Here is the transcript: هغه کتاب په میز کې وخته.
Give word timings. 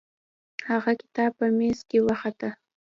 هغه 0.69 0.91
کتاب 1.01 1.31
په 1.39 1.45
میز 1.57 1.79
کې 1.89 1.99
وخته. 2.07 2.49